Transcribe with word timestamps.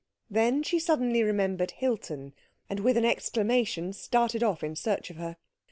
Then 0.31 0.63
she 0.63 0.79
suddenly 0.79 1.21
remembered 1.21 1.69
Hilton, 1.69 2.33
and 2.71 2.79
with 2.79 2.97
an 2.97 3.05
exclamation 3.05 3.93
started 3.93 4.41
off 4.41 4.63
in 4.63 4.75
search 4.75 5.11
of 5.11 5.17
her. 5.17 5.37